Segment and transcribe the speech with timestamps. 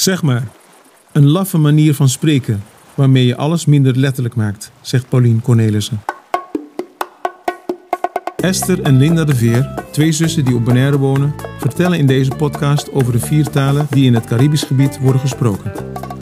[0.00, 0.48] Zeg maar,
[1.12, 2.62] een laffe manier van spreken
[2.94, 6.02] waarmee je alles minder letterlijk maakt, zegt Paulien Cornelissen.
[8.36, 12.92] Esther en Linda de Veer, twee zussen die op Bonaire wonen, vertellen in deze podcast
[12.92, 15.72] over de vier talen die in het Caribisch gebied worden gesproken.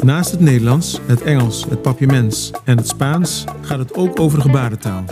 [0.03, 5.05] Naast het Nederlands, het Engels, het Papiaments en het Spaans gaat het ook over gebarentaal.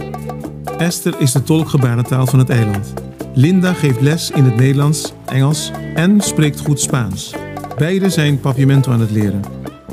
[0.79, 2.93] Esther is de tolk gebarentaal van het eiland.
[3.35, 7.35] Linda geeft les in het Nederlands, Engels en spreekt goed Spaans.
[7.77, 9.43] Beide zijn papiamento aan het leren.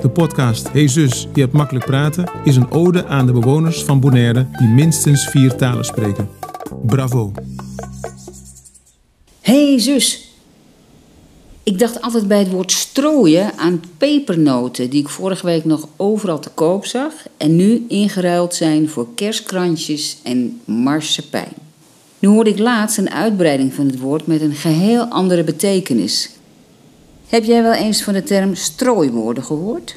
[0.02, 4.00] De podcast Hey zus, je hebt makkelijk praten is een ode aan de bewoners van
[4.00, 6.30] Bonaire die minstens vier talen spreken.
[6.86, 7.32] Bravo.
[9.42, 10.32] hey, zus.
[11.64, 16.40] Ik dacht altijd bij het woord strooien aan pepernoten die ik vorige week nog overal
[16.40, 21.54] te koop zag en nu ingeruild zijn voor kerstkrantjes en marsepein.
[22.20, 26.30] Nu hoorde ik laatst een uitbreiding van het woord met een geheel andere betekenis.
[27.34, 29.96] Heb jij wel eens van de term strooiwoorden gehoord?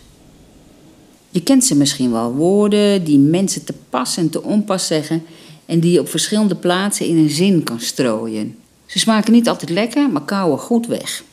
[1.31, 5.23] Je kent ze misschien wel, woorden die mensen te pas en te onpas zeggen
[5.67, 8.57] en die je op verschillende plaatsen in een zin kan strooien.
[8.87, 11.25] Ze smaken niet altijd lekker, maar kouwen goed weg.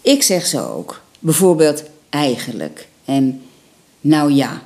[0.00, 3.40] Ik zeg ze ook, bijvoorbeeld eigenlijk en
[4.00, 4.62] nou ja.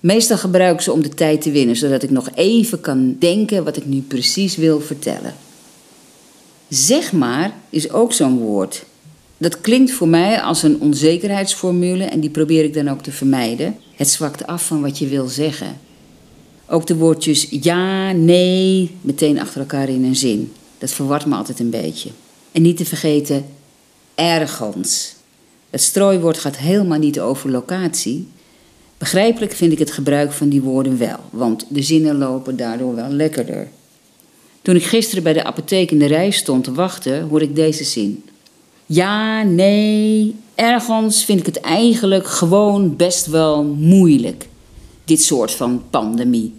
[0.00, 3.64] Meestal gebruik ik ze om de tijd te winnen, zodat ik nog even kan denken
[3.64, 5.34] wat ik nu precies wil vertellen.
[6.68, 8.88] Zeg maar is ook zo'n woord.
[9.40, 13.76] Dat klinkt voor mij als een onzekerheidsformule en die probeer ik dan ook te vermijden.
[13.94, 15.80] Het zwakt af van wat je wil zeggen.
[16.66, 20.52] Ook de woordjes ja, nee, meteen achter elkaar in een zin.
[20.78, 22.10] Dat verwart me altijd een beetje.
[22.52, 23.46] En niet te vergeten,
[24.14, 25.14] ergens.
[25.70, 28.28] Het strooiwoord gaat helemaal niet over locatie.
[28.98, 33.08] Begrijpelijk vind ik het gebruik van die woorden wel, want de zinnen lopen daardoor wel
[33.08, 33.68] lekkerder.
[34.62, 37.84] Toen ik gisteren bij de apotheek in de rij stond te wachten, hoorde ik deze
[37.84, 38.24] zin.
[38.92, 44.48] Ja, nee, ergens vind ik het eigenlijk gewoon best wel moeilijk.
[45.04, 46.54] Dit soort van pandemie.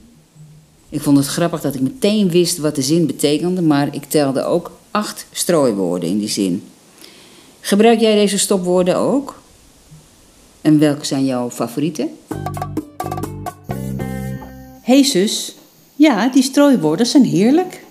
[0.90, 4.44] Ik vond het grappig dat ik meteen wist wat de zin betekende, maar ik telde
[4.44, 6.64] ook acht strooiwoorden in die zin.
[7.60, 9.42] Gebruik jij deze stopwoorden ook?
[10.62, 12.10] En welke zijn jouw favorieten?
[14.82, 15.56] hey zus,
[15.96, 17.84] ja, die strooiwoorden zijn heerlijk.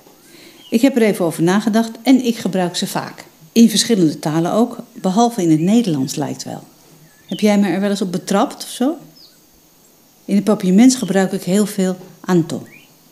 [0.70, 3.28] Ik heb er even over nagedacht en ik gebruik ze vaak.
[3.52, 6.62] In verschillende talen ook, behalve in het Nederlands lijkt wel.
[7.26, 8.96] Heb jij me er wel eens op betrapt of zo?
[10.24, 12.66] In het papiaments gebruik ik heel veel anto,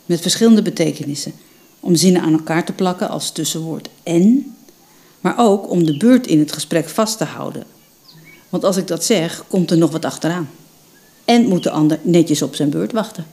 [0.05, 1.33] met verschillende betekenissen.
[1.79, 4.55] Om zinnen aan elkaar te plakken als tussenwoord en,
[5.21, 7.63] maar ook om de beurt in het gesprek vast te houden.
[8.49, 10.49] Want als ik dat zeg, komt er nog wat achteraan.
[11.25, 13.25] En moet de ander netjes op zijn beurt wachten.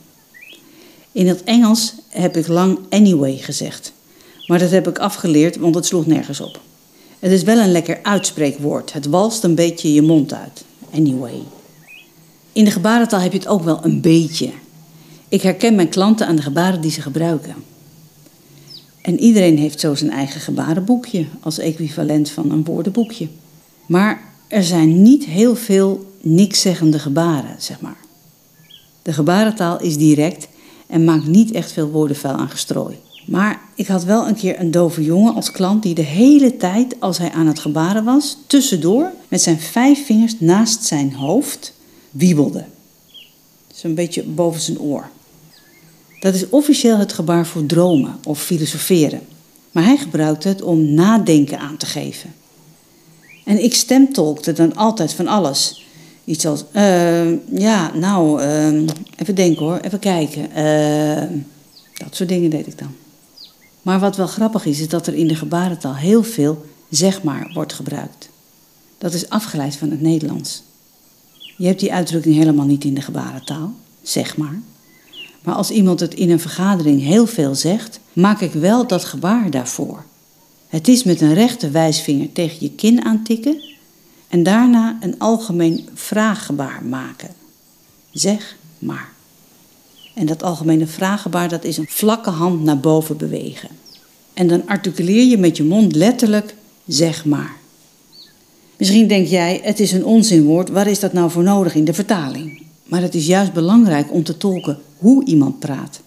[1.12, 3.92] In het Engels heb ik lang anyway gezegd.
[4.46, 6.60] Maar dat heb ik afgeleerd, want het sloeg nergens op.
[7.18, 8.92] Het is wel een lekker uitspreekwoord.
[8.92, 10.64] Het walst een beetje je mond uit.
[10.90, 11.42] Anyway.
[12.52, 14.50] In de gebarentaal heb je het ook wel een beetje.
[15.28, 17.54] Ik herken mijn klanten aan de gebaren die ze gebruiken.
[19.02, 23.28] En iedereen heeft zo zijn eigen gebarenboekje als equivalent van een woordenboekje.
[23.86, 27.96] Maar er zijn niet heel veel nikszeggende gebaren, zeg maar.
[29.02, 30.48] De gebarentaal is direct
[30.86, 32.96] en maakt niet echt veel woordenvuil aan gestrooi.
[33.26, 37.00] Maar ik had wel een keer een dove jongen als klant die de hele tijd,
[37.00, 41.72] als hij aan het gebaren was, tussendoor met zijn vijf vingers naast zijn hoofd
[42.10, 42.64] wiebelde.
[43.74, 45.08] Zo'n beetje boven zijn oor.
[46.20, 49.20] Dat is officieel het gebaar voor dromen of filosoferen.
[49.70, 52.34] Maar hij gebruikte het om nadenken aan te geven.
[53.44, 55.84] En ik stemtolkte dan altijd van alles.
[56.24, 58.82] Iets als, uh, ja, nou, uh,
[59.16, 60.48] even denken hoor, even kijken.
[60.56, 61.40] Uh,
[61.94, 62.94] dat soort dingen deed ik dan.
[63.86, 67.50] Maar wat wel grappig is, is dat er in de gebarentaal heel veel zeg maar
[67.54, 68.28] wordt gebruikt.
[68.98, 70.62] Dat is afgeleid van het Nederlands.
[71.56, 74.60] Je hebt die uitdrukking helemaal niet in de gebarentaal, zeg maar.
[75.42, 79.50] Maar als iemand het in een vergadering heel veel zegt, maak ik wel dat gebaar
[79.50, 80.04] daarvoor.
[80.68, 83.62] Het is met een rechte wijsvinger tegen je kin aantikken
[84.28, 87.34] en daarna een algemeen vraaggebaar maken.
[88.10, 89.15] Zeg maar.
[90.16, 93.68] En dat algemene vraaggebaar dat is een vlakke hand naar boven bewegen.
[94.34, 96.54] En dan articuleer je met je mond letterlijk
[96.86, 97.56] zeg maar.
[98.76, 101.94] Misschien denk jij, het is een onzinwoord, waar is dat nou voor nodig in de
[101.94, 102.62] vertaling?
[102.84, 106.00] Maar het is juist belangrijk om te tolken hoe iemand praat.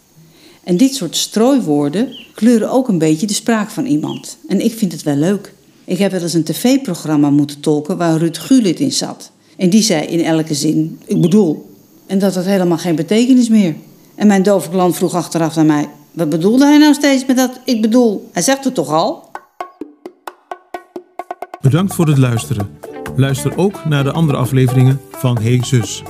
[0.63, 4.37] En dit soort strooiwoorden kleuren ook een beetje de spraak van iemand.
[4.47, 5.53] En ik vind het wel leuk.
[5.85, 9.31] Ik heb wel eens een tv-programma moeten tolken waar Ruud Gullit in zat.
[9.57, 11.69] En die zei in elke zin, ik bedoel.
[12.05, 13.75] En dat had helemaal geen betekenis meer.
[14.19, 17.59] En mijn dove klant vroeg achteraf naar mij, wat bedoelde hij nou steeds met dat
[17.63, 18.29] ik bedoel?
[18.33, 19.31] Hij zegt het toch al?
[21.61, 22.79] Bedankt voor het luisteren.
[23.15, 26.03] Luister ook naar de andere afleveringen van Hey Zus.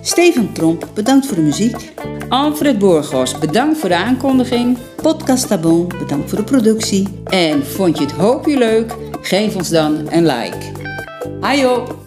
[0.00, 1.92] Steven Tromp, bedankt voor de muziek.
[2.28, 4.78] Alfred Borgos, bedankt voor de aankondiging.
[5.02, 7.08] Podcast Tabon, bedankt voor de productie.
[7.24, 8.96] En vond je het hoopje leuk?
[9.20, 10.72] Geef ons dan een like.
[11.40, 12.05] Hajo!